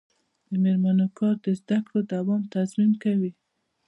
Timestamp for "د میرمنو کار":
0.49-1.35